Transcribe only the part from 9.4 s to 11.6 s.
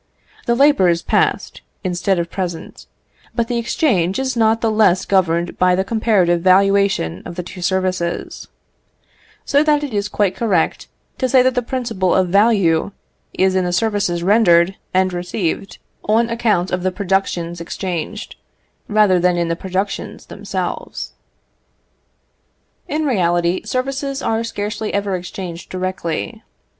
so that it is quite correct to say that